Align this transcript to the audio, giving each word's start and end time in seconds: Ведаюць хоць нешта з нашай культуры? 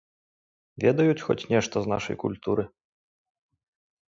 Ведаюць 0.83 1.25
хоць 1.27 1.37
нешта 1.53 1.75
з 1.83 1.91
нашай 1.93 2.15
культуры? 2.25 2.67